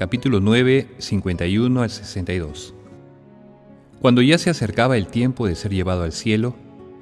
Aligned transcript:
capítulo 0.00 0.40
9, 0.40 0.94
51 0.96 1.82
al 1.82 1.90
62. 1.90 2.72
Cuando 4.00 4.22
ya 4.22 4.38
se 4.38 4.48
acercaba 4.48 4.96
el 4.96 5.08
tiempo 5.08 5.46
de 5.46 5.54
ser 5.54 5.74
llevado 5.74 6.04
al 6.04 6.12
cielo, 6.12 6.56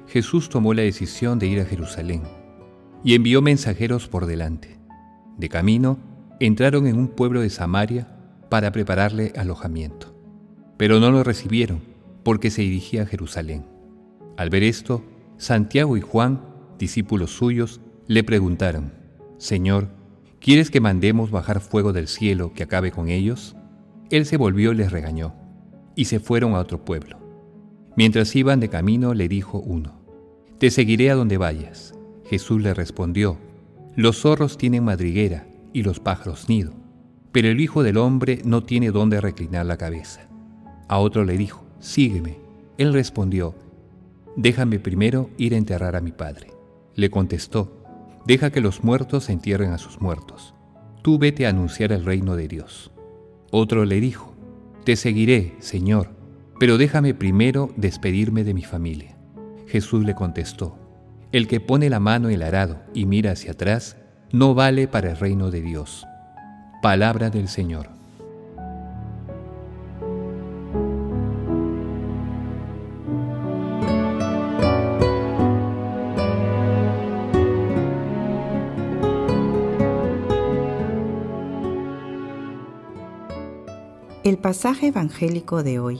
Jesús 0.09 0.49
tomó 0.49 0.73
la 0.73 0.81
decisión 0.81 1.39
de 1.39 1.47
ir 1.47 1.61
a 1.61 1.65
Jerusalén 1.65 2.23
y 3.01 3.15
envió 3.15 3.41
mensajeros 3.41 4.09
por 4.09 4.25
delante. 4.25 4.81
De 5.37 5.47
camino, 5.47 5.97
entraron 6.41 6.87
en 6.87 6.97
un 6.97 7.07
pueblo 7.07 7.39
de 7.39 7.49
Samaria 7.49 8.09
para 8.49 8.73
prepararle 8.73 9.31
alojamiento. 9.37 10.13
Pero 10.75 10.99
no 10.99 11.09
lo 11.09 11.23
recibieron 11.23 11.79
porque 12.23 12.51
se 12.51 12.63
dirigía 12.63 13.03
a 13.03 13.05
Jerusalén. 13.05 13.65
Al 14.35 14.49
ver 14.49 14.63
esto, 14.63 15.05
Santiago 15.37 15.95
y 15.95 16.01
Juan, 16.01 16.41
discípulos 16.77 17.31
suyos, 17.31 17.79
le 18.07 18.25
preguntaron, 18.25 18.91
Señor, 19.37 19.87
¿Quieres 20.39 20.71
que 20.71 20.79
mandemos 20.79 21.31
bajar 21.31 21.59
fuego 21.59 21.91
del 21.91 22.07
cielo 22.07 22.53
que 22.53 22.63
acabe 22.63 22.91
con 22.91 23.09
ellos? 23.09 23.57
Él 24.09 24.25
se 24.25 24.37
volvió 24.37 24.71
y 24.71 24.75
les 24.75 24.91
regañó, 24.91 25.33
y 25.95 26.05
se 26.05 26.21
fueron 26.21 26.55
a 26.55 26.59
otro 26.59 26.85
pueblo. 26.85 27.17
Mientras 27.97 28.33
iban 28.37 28.61
de 28.61 28.69
camino 28.69 29.13
le 29.13 29.27
dijo 29.27 29.59
uno, 29.59 29.99
Te 30.57 30.71
seguiré 30.71 31.11
a 31.11 31.15
donde 31.15 31.37
vayas. 31.37 31.93
Jesús 32.25 32.61
le 32.61 32.73
respondió, 32.73 33.37
Los 33.97 34.21
zorros 34.21 34.57
tienen 34.57 34.85
madriguera 34.85 35.45
y 35.73 35.83
los 35.83 35.99
pájaros 35.99 36.47
nido, 36.47 36.73
pero 37.33 37.49
el 37.49 37.59
Hijo 37.59 37.83
del 37.83 37.97
Hombre 37.97 38.41
no 38.45 38.63
tiene 38.63 38.91
dónde 38.91 39.19
reclinar 39.19 39.65
la 39.65 39.77
cabeza. 39.77 40.29
A 40.87 40.99
otro 40.99 41.25
le 41.25 41.37
dijo, 41.37 41.65
Sígueme. 41.79 42.39
Él 42.77 42.93
respondió, 42.93 43.55
Déjame 44.37 44.79
primero 44.79 45.29
ir 45.37 45.53
a 45.53 45.57
enterrar 45.57 45.97
a 45.97 46.01
mi 46.01 46.13
padre. 46.13 46.53
Le 46.95 47.09
contestó, 47.09 47.78
Deja 48.29 48.51
que 48.51 48.61
los 48.61 48.83
muertos 48.83 49.27
entierren 49.27 49.71
a 49.71 49.79
sus 49.79 50.01
muertos. 50.01 50.53
Tú 51.01 51.17
vete 51.17 51.47
a 51.47 51.49
anunciar 51.49 51.91
el 51.91 52.05
reino 52.05 52.35
de 52.35 52.47
Dios. 52.47 52.91
Otro 53.49 53.85
le 53.85 53.99
dijo, 53.99 54.35
Te 54.83 54.95
seguiré, 54.97 55.55
Señor, 55.57 56.11
pero 56.59 56.77
déjame 56.77 57.15
primero 57.15 57.73
despedirme 57.75 58.43
de 58.43 58.53
mi 58.53 58.61
familia. 58.61 59.17
Jesús 59.65 60.05
le 60.05 60.13
contestó, 60.13 60.77
El 61.31 61.47
que 61.47 61.59
pone 61.59 61.89
la 61.89 61.99
mano 61.99 62.29
en 62.29 62.35
el 62.35 62.43
arado 62.43 62.83
y 62.93 63.07
mira 63.07 63.31
hacia 63.31 63.53
atrás, 63.53 63.97
no 64.31 64.53
vale 64.53 64.87
para 64.87 65.09
el 65.09 65.17
reino 65.17 65.49
de 65.49 65.63
Dios. 65.63 66.05
Palabra 66.83 67.31
del 67.31 67.47
Señor. 67.47 67.89
Pasaje 84.41 84.87
evangélico 84.87 85.63
de 85.63 85.79
hoy 85.79 85.99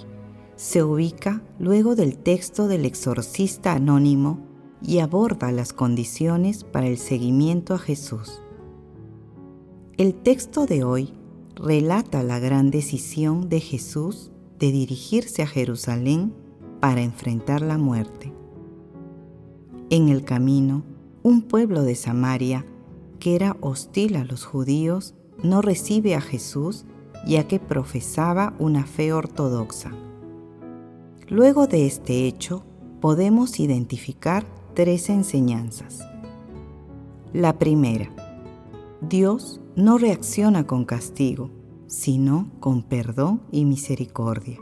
se 0.55 0.83
ubica 0.83 1.41
luego 1.57 1.95
del 1.95 2.17
texto 2.17 2.67
del 2.67 2.85
exorcista 2.85 3.73
anónimo 3.73 4.39
y 4.81 4.99
aborda 4.99 5.51
las 5.51 5.73
condiciones 5.73 6.63
para 6.63 6.87
el 6.87 6.97
seguimiento 6.97 7.73
a 7.73 7.79
Jesús. 7.79 8.41
El 9.97 10.15
texto 10.15 10.65
de 10.65 10.83
hoy 10.83 11.13
relata 11.55 12.23
la 12.23 12.39
gran 12.39 12.71
decisión 12.71 13.49
de 13.49 13.59
Jesús 13.59 14.31
de 14.59 14.71
dirigirse 14.71 15.41
a 15.41 15.47
Jerusalén 15.47 16.33
para 16.79 17.01
enfrentar 17.01 17.61
la 17.61 17.77
muerte. 17.77 18.33
En 19.89 20.09
el 20.09 20.23
camino, 20.23 20.83
un 21.23 21.41
pueblo 21.41 21.83
de 21.83 21.95
Samaria, 21.95 22.65
que 23.19 23.35
era 23.35 23.57
hostil 23.61 24.15
a 24.15 24.23
los 24.23 24.45
judíos, 24.45 25.15
no 25.43 25.61
recibe 25.61 26.15
a 26.15 26.21
Jesús 26.21 26.85
ya 27.29 27.47
que 27.47 27.59
profesaba 27.59 28.55
una 28.57 28.87
fe 28.87 29.13
ortodoxa. 29.13 29.91
Luego 31.27 31.67
de 31.67 31.85
este 31.85 32.25
hecho, 32.25 32.65
podemos 33.01 33.59
identificar 33.59 34.47
tres 34.73 35.11
enseñanzas. 35.11 35.99
La 37.31 37.59
primera, 37.59 38.09
Dios 39.01 39.61
no 39.75 39.99
reacciona 39.99 40.65
con 40.65 40.85
castigo, 40.85 41.51
sino 41.85 42.49
con 42.59 42.81
perdón 42.81 43.43
y 43.51 43.63
misericordia. 43.65 44.57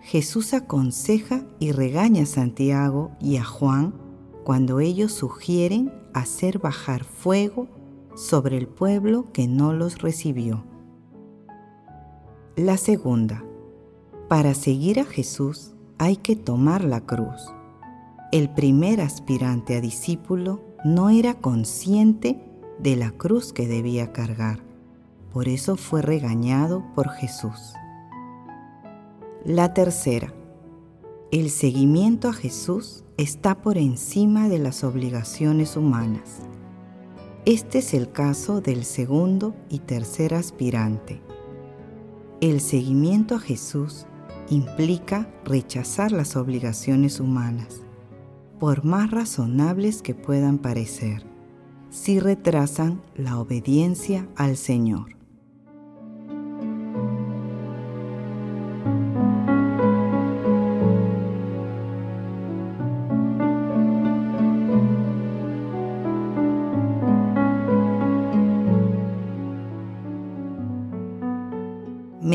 Jesús 0.00 0.54
aconseja 0.54 1.44
y 1.58 1.72
regaña 1.72 2.22
a 2.22 2.26
Santiago 2.26 3.10
y 3.20 3.38
a 3.38 3.44
Juan 3.44 3.94
cuando 4.44 4.78
ellos 4.78 5.10
sugieren 5.10 5.92
hacer 6.12 6.60
bajar 6.60 7.02
fuego 7.02 7.66
sobre 8.14 8.58
el 8.58 8.68
pueblo 8.68 9.32
que 9.32 9.48
no 9.48 9.72
los 9.72 9.98
recibió. 9.98 10.62
La 12.56 12.76
segunda, 12.76 13.42
para 14.28 14.54
seguir 14.54 15.00
a 15.00 15.04
Jesús 15.04 15.72
hay 15.98 16.14
que 16.14 16.36
tomar 16.36 16.84
la 16.84 17.00
cruz. 17.00 17.52
El 18.30 18.48
primer 18.48 19.00
aspirante 19.00 19.76
a 19.76 19.80
discípulo 19.80 20.62
no 20.84 21.10
era 21.10 21.34
consciente 21.34 22.38
de 22.78 22.94
la 22.94 23.10
cruz 23.10 23.52
que 23.52 23.66
debía 23.66 24.12
cargar, 24.12 24.60
por 25.32 25.48
eso 25.48 25.74
fue 25.74 26.00
regañado 26.00 26.84
por 26.94 27.08
Jesús. 27.08 27.74
La 29.44 29.74
tercera, 29.74 30.32
el 31.32 31.50
seguimiento 31.50 32.28
a 32.28 32.32
Jesús 32.32 33.02
está 33.16 33.62
por 33.62 33.78
encima 33.78 34.48
de 34.48 34.60
las 34.60 34.84
obligaciones 34.84 35.76
humanas. 35.76 36.38
Este 37.46 37.78
es 37.78 37.94
el 37.94 38.12
caso 38.12 38.60
del 38.60 38.84
segundo 38.84 39.56
y 39.68 39.80
tercer 39.80 40.34
aspirante. 40.34 41.20
El 42.44 42.60
seguimiento 42.60 43.36
a 43.36 43.38
Jesús 43.38 44.04
implica 44.50 45.26
rechazar 45.46 46.12
las 46.12 46.36
obligaciones 46.36 47.18
humanas, 47.18 47.80
por 48.60 48.84
más 48.84 49.10
razonables 49.10 50.02
que 50.02 50.14
puedan 50.14 50.58
parecer, 50.58 51.24
si 51.88 52.20
retrasan 52.20 53.00
la 53.16 53.38
obediencia 53.38 54.28
al 54.36 54.58
Señor. 54.58 55.13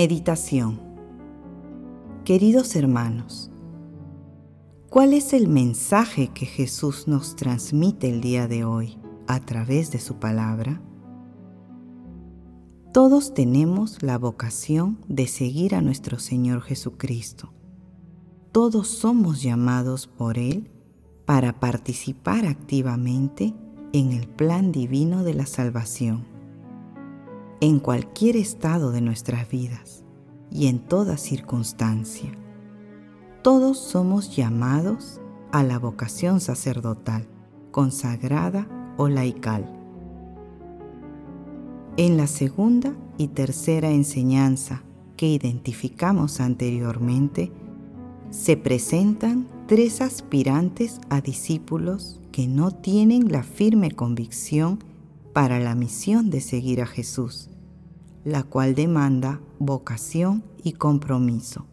Meditación 0.02 0.80
Queridos 2.24 2.78
hermanos, 2.78 3.52
¿cuál 4.90 5.14
es 5.14 5.34
el 5.34 5.50
mensaje 5.50 6.30
que 6.30 6.46
Jesús 6.46 7.10
nos 7.10 7.36
transmite 7.36 8.10
el 8.10 8.22
día 8.22 8.48
de 8.48 8.64
hoy 8.64 8.98
a 9.28 9.42
través 9.42 9.92
de 9.92 10.00
su 10.00 10.16
palabra? 10.16 10.82
Todos 12.94 13.34
tenemos 13.34 14.02
la 14.02 14.18
vocación 14.18 15.00
de 15.10 15.28
seguir 15.28 15.76
a 15.76 15.82
nuestro 15.82 16.18
Señor 16.18 16.62
Jesucristo. 16.62 17.52
Todos 18.54 18.88
somos 18.88 19.44
llamados 19.44 20.08
por 20.08 20.38
Él 20.38 20.72
para 21.26 21.60
participar 21.60 22.46
activamente 22.46 23.54
en 23.92 24.14
el 24.14 24.30
plan 24.30 24.72
divino 24.72 25.26
de 25.26 25.34
la 25.34 25.46
salvación 25.46 26.39
en 27.62 27.80
cualquier 27.80 28.38
estado 28.38 28.92
de 28.92 29.02
nuestras 29.02 29.50
vidas 29.50 30.04
y 30.52 30.68
en 30.68 30.80
toda 30.80 31.18
circunstancia. 31.18 32.32
Todos 33.42 33.78
somos 33.78 34.36
llamados 34.36 35.20
a 35.52 35.64
la 35.64 35.80
vocación 35.80 36.40
sacerdotal, 36.40 37.28
consagrada 37.72 38.68
o 38.98 39.10
laical. 39.10 39.76
En 41.98 42.18
la 42.18 42.28
segunda 42.28 42.96
y 43.18 43.28
tercera 43.28 43.92
enseñanza 43.92 44.84
que 45.18 45.28
identificamos 45.28 46.40
anteriormente, 46.40 47.52
se 48.30 48.56
presentan 48.56 49.48
tres 49.68 50.00
aspirantes 50.00 51.02
a 51.10 51.20
discípulos 51.20 52.22
que 52.32 52.48
no 52.48 52.72
tienen 52.72 53.32
la 53.32 53.44
firme 53.44 53.92
convicción 53.92 54.80
para 55.34 55.60
la 55.60 55.76
misión 55.76 56.30
de 56.30 56.42
seguir 56.42 56.82
a 56.82 56.88
Jesús, 56.88 57.50
la 58.24 58.44
cual 58.44 58.76
demanda 58.76 59.42
vocación 59.60 60.44
y 60.64 60.74
compromiso. 60.74 61.66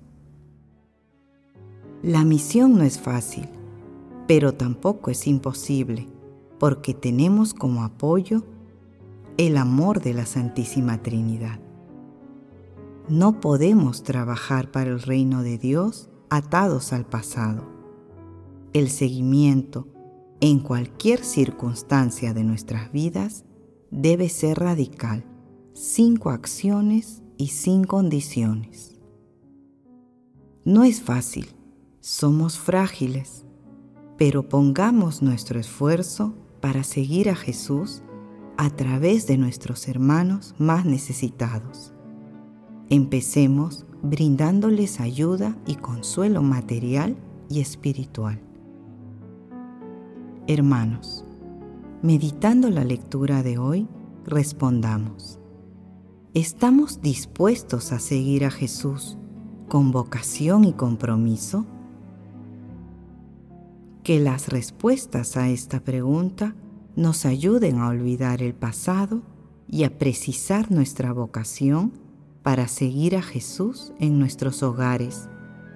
La 2.02 2.24
misión 2.24 2.76
no 2.76 2.84
es 2.84 3.00
fácil, 3.00 3.48
pero 4.26 4.54
tampoco 4.54 5.10
es 5.10 5.26
imposible, 5.26 6.08
porque 6.58 6.94
tenemos 6.94 7.54
como 7.54 7.84
apoyo 7.84 8.44
el 9.36 9.56
amor 9.56 10.00
de 10.00 10.14
la 10.14 10.26
Santísima 10.26 11.02
Trinidad. 11.02 11.58
No 13.08 13.40
podemos 13.40 14.02
trabajar 14.02 14.70
para 14.70 14.90
el 14.90 15.00
reino 15.00 15.42
de 15.42 15.58
Dios 15.58 16.08
atados 16.28 16.92
al 16.92 17.04
pasado. 17.06 17.64
El 18.72 18.90
seguimiento 18.90 19.86
en 20.40 20.60
cualquier 20.60 21.24
circunstancia 21.24 22.34
de 22.34 22.44
nuestras 22.44 22.92
vidas 22.92 23.44
debe 23.90 24.28
ser 24.28 24.58
radical, 24.58 25.24
sin 25.72 26.16
coacciones 26.16 27.22
y 27.38 27.48
sin 27.48 27.84
condiciones. 27.84 28.98
No 30.64 30.84
es 30.84 31.00
fácil, 31.00 31.48
somos 32.00 32.58
frágiles, 32.58 33.44
pero 34.18 34.48
pongamos 34.48 35.22
nuestro 35.22 35.58
esfuerzo 35.60 36.34
para 36.60 36.82
seguir 36.84 37.30
a 37.30 37.36
Jesús 37.36 38.02
a 38.56 38.70
través 38.70 39.26
de 39.26 39.38
nuestros 39.38 39.88
hermanos 39.88 40.54
más 40.58 40.84
necesitados. 40.84 41.92
Empecemos 42.88 43.86
brindándoles 44.02 45.00
ayuda 45.00 45.56
y 45.66 45.76
consuelo 45.76 46.42
material 46.42 47.16
y 47.48 47.60
espiritual. 47.60 48.45
Hermanos, 50.48 51.24
meditando 52.02 52.70
la 52.70 52.84
lectura 52.84 53.42
de 53.42 53.58
hoy, 53.58 53.88
respondamos. 54.24 55.40
¿Estamos 56.34 57.00
dispuestos 57.02 57.90
a 57.90 57.98
seguir 57.98 58.44
a 58.44 58.52
Jesús 58.52 59.18
con 59.68 59.90
vocación 59.90 60.62
y 60.62 60.72
compromiso? 60.72 61.66
Que 64.04 64.20
las 64.20 64.46
respuestas 64.46 65.36
a 65.36 65.48
esta 65.48 65.80
pregunta 65.80 66.54
nos 66.94 67.26
ayuden 67.26 67.80
a 67.80 67.88
olvidar 67.88 68.40
el 68.40 68.54
pasado 68.54 69.22
y 69.66 69.82
a 69.82 69.98
precisar 69.98 70.70
nuestra 70.70 71.12
vocación 71.12 71.92
para 72.44 72.68
seguir 72.68 73.16
a 73.16 73.22
Jesús 73.22 73.92
en 73.98 74.20
nuestros 74.20 74.62
hogares, 74.62 75.28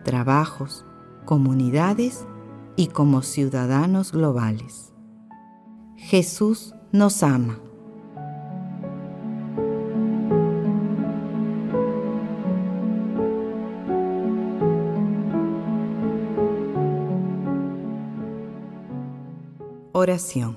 trabajos, 0.04 0.86
comunidades 1.24 2.24
y 2.80 2.86
como 2.86 3.20
ciudadanos 3.20 4.10
globales. 4.10 4.94
Jesús 5.96 6.74
nos 6.92 7.22
ama. 7.22 7.60
Oración. 19.92 20.56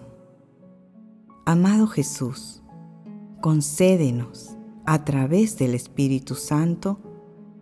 Amado 1.46 1.88
Jesús, 1.88 2.64
concédenos 3.42 4.56
a 4.86 5.04
través 5.04 5.58
del 5.58 5.75
Espíritu 5.75 6.36
Santo 6.36 7.00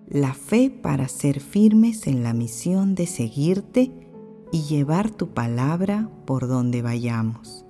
la 0.08 0.36
fe 0.36 0.70
para 0.70 1.08
ser 1.08 1.40
firmes 1.40 2.06
en 2.06 2.22
la 2.22 2.36
misión 2.36 2.94
de 2.94 3.08
seguirte 3.08 4.11
y 4.52 4.64
llevar 4.64 5.12
tu 5.12 5.30
palabra 5.30 6.10
por 6.26 6.48
donde 6.48 6.82
vayamos. 6.82 7.66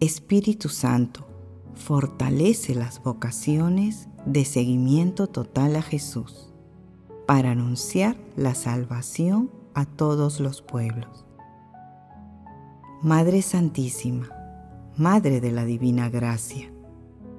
Espíritu 0.00 0.68
Santo, 0.68 1.26
fortalece 1.74 2.74
las 2.74 3.02
vocaciones 3.02 4.08
de 4.26 4.44
seguimiento 4.44 5.26
total 5.26 5.76
a 5.76 5.82
Jesús 5.82 6.52
para 7.26 7.52
anunciar 7.52 8.16
la 8.36 8.54
salvación 8.54 9.50
a 9.74 9.84
todos 9.84 10.40
los 10.40 10.62
pueblos. 10.62 11.26
Madre 13.02 13.42
Santísima, 13.42 14.28
Madre 14.96 15.40
de 15.40 15.50
la 15.50 15.64
Divina 15.64 16.08
Gracia, 16.08 16.70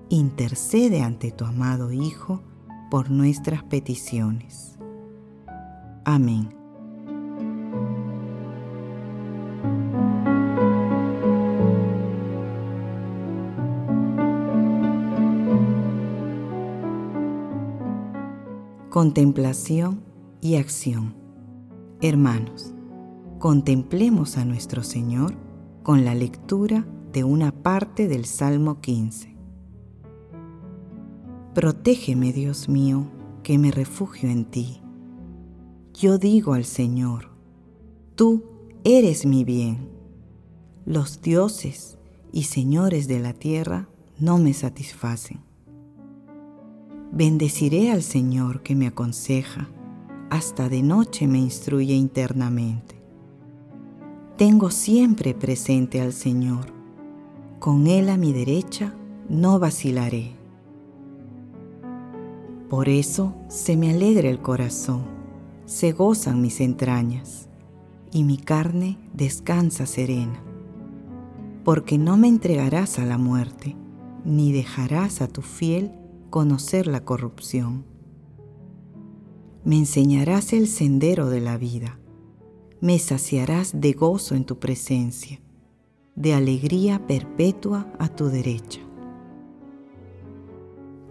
intercede 0.09 1.01
ante 1.01 1.31
tu 1.31 1.45
amado 1.45 1.91
Hijo 1.91 2.41
por 2.89 3.11
nuestras 3.11 3.63
peticiones. 3.63 4.77
Amén. 6.03 6.62
Contemplación 19.03 20.01
y 20.39 20.55
acción. 20.55 21.13
Hermanos, 21.99 22.73
contemplemos 23.37 24.37
a 24.37 24.45
nuestro 24.45 24.81
Señor 24.81 25.35
con 25.83 26.05
la 26.05 26.15
lectura 26.15 26.87
de 27.11 27.25
una 27.25 27.51
parte 27.51 28.07
del 28.07 28.23
Salmo 28.23 28.79
15. 28.79 29.35
Protégeme, 31.53 32.31
Dios 32.31 32.69
mío, 32.69 33.11
que 33.43 33.57
me 33.57 33.71
refugio 33.71 34.29
en 34.29 34.45
ti. 34.45 34.81
Yo 35.93 36.17
digo 36.17 36.53
al 36.53 36.63
Señor, 36.63 37.31
tú 38.15 38.45
eres 38.85 39.25
mi 39.25 39.43
bien. 39.43 39.89
Los 40.85 41.21
dioses 41.21 41.97
y 42.31 42.43
señores 42.43 43.09
de 43.09 43.19
la 43.19 43.33
tierra 43.33 43.89
no 44.17 44.37
me 44.37 44.53
satisfacen. 44.53 45.41
Bendeciré 47.15 47.91
al 47.91 48.01
Señor 48.01 48.63
que 48.63 48.73
me 48.73 48.87
aconseja, 48.87 49.69
hasta 50.31 50.67
de 50.67 50.81
noche 50.81 51.27
me 51.27 51.37
instruye 51.37 51.93
internamente. 51.93 52.95
Tengo 54.35 54.71
siempre 54.71 55.35
presente 55.35 56.01
al 56.01 56.11
Señor. 56.11 56.73
Con 57.59 57.85
Él 57.85 58.09
a 58.09 58.17
mi 58.17 58.33
derecha 58.33 58.95
no 59.29 59.59
vacilaré. 59.59 60.31
Por 62.67 62.89
eso 62.89 63.35
se 63.47 63.77
me 63.77 63.91
alegra 63.91 64.27
el 64.27 64.41
corazón, 64.41 65.03
se 65.67 65.91
gozan 65.91 66.41
mis 66.41 66.61
entrañas, 66.61 67.47
y 68.11 68.23
mi 68.23 68.37
carne 68.37 68.97
descansa 69.13 69.85
serena. 69.85 70.41
Porque 71.63 71.99
no 71.99 72.17
me 72.17 72.27
entregarás 72.27 72.97
a 72.97 73.05
la 73.05 73.19
muerte, 73.19 73.75
ni 74.25 74.51
dejarás 74.51 75.21
a 75.21 75.27
tu 75.27 75.43
fiel 75.43 75.91
conocer 76.33 76.87
la 76.87 77.05
corrupción. 77.05 77.85
Me 79.63 79.77
enseñarás 79.77 80.51
el 80.51 80.67
sendero 80.67 81.29
de 81.29 81.41
la 81.41 81.57
vida 81.57 81.99
me 82.83 82.99
saciarás 82.99 83.79
de 83.79 83.93
gozo 83.93 84.35
en 84.35 84.43
tu 84.43 84.59
presencia, 84.59 85.39
de 86.17 86.33
alegría 86.33 87.07
perpetua 87.07 87.87
a 87.97 88.09
tu 88.09 88.27
derecha. 88.27 88.81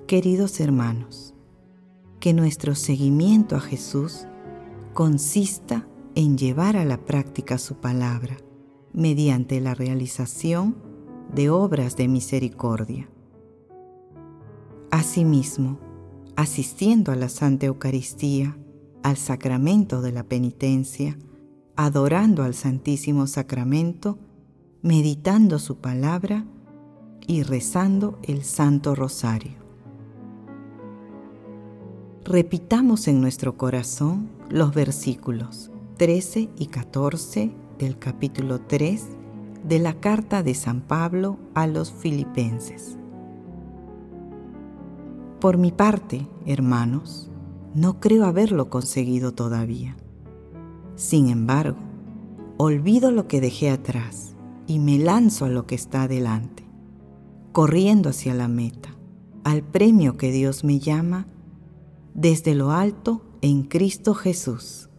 Queridos 0.07 0.61
hermanos, 0.61 1.35
que 2.21 2.35
nuestro 2.35 2.75
seguimiento 2.75 3.57
a 3.57 3.61
Jesús 3.61 4.27
consista 4.93 5.89
en 6.15 6.37
llevar 6.37 6.77
a 6.77 6.85
la 6.85 6.99
práctica 6.99 7.57
su 7.57 7.77
palabra 7.77 8.37
mediante 8.93 9.59
la 9.63 9.75
realización 9.75 10.77
de 11.35 11.49
obras 11.49 11.97
de 11.97 12.07
misericordia. 12.07 13.09
Asimismo, 14.93 15.79
asistiendo 16.37 17.13
a 17.13 17.17
la 17.17 17.31
Santa 17.31 17.65
Eucaristía, 17.65 18.59
al 19.03 19.17
sacramento 19.17 20.03
de 20.03 20.13
la 20.13 20.23
penitencia, 20.23 21.17
adorando 21.77 22.43
al 22.43 22.53
Santísimo 22.53 23.27
Sacramento, 23.27 24.19
meditando 24.83 25.59
su 25.59 25.79
palabra 25.79 26.45
y 27.27 27.43
rezando 27.43 28.19
el 28.23 28.45
Santo 28.45 28.95
Rosario. 28.95 29.55
Repitamos 32.27 33.09
en 33.09 33.23
nuestro 33.23 33.57
corazón 33.57 34.29
los 34.51 34.75
versículos 34.75 35.71
13 35.97 36.51
y 36.59 36.67
14 36.67 37.51
del 37.79 37.99
capítulo 37.99 38.61
3 38.61 39.07
de 39.65 39.79
la 39.79 39.95
carta 39.95 40.43
de 40.43 40.53
San 40.53 40.83
Pablo 40.83 41.39
a 41.55 41.67
los 41.67 41.91
filipenses. 41.91 42.99
Por 45.43 45.59
mi 45.59 45.73
parte, 45.73 46.29
hermanos, 46.47 47.29
no 47.75 47.99
creo 47.99 48.27
haberlo 48.27 48.71
conseguido 48.71 49.33
todavía. 49.33 49.97
Sin 50.95 51.27
embargo, 51.31 51.79
olvido 52.59 53.11
lo 53.11 53.27
que 53.27 53.41
dejé 53.41 53.71
atrás 53.71 54.37
y 54.69 54.79
me 54.79 55.01
lanzo 55.01 55.45
a 55.45 55.49
lo 55.49 55.67
que 55.67 55.75
está 55.75 56.05
adelante, 56.05 56.63
corriendo 57.51 58.11
hacia 58.11 58.35
la 58.35 58.47
meta, 58.47 58.97
al 59.43 59.65
premio 59.65 60.17
que 60.17 60.31
Dios 60.31 60.63
me 60.63 60.79
llama 60.79 61.27
desde 62.15 62.55
lo 62.55 62.71
alto 62.71 63.25
en 63.41 63.65
Cristo 63.65 64.15
Jesús. 64.15 64.91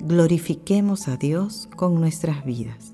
Glorifiquemos 0.00 1.06
a 1.06 1.16
Dios 1.16 1.68
con 1.76 2.00
nuestras 2.00 2.44
vidas. 2.44 2.93